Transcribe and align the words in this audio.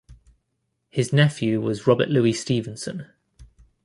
His 0.89 1.13
nephew 1.13 1.61
was 1.61 1.85
Robert 1.85 2.09
Louis 2.09 2.33
Stevenson. 2.33 3.05